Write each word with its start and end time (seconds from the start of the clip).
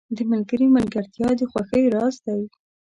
•د 0.17 0.19
ملګري 0.31 0.67
ملګرتیا 0.75 1.29
د 1.39 1.41
خوښیو 1.51 1.93
راز 1.95 2.15
دی. 2.25 2.41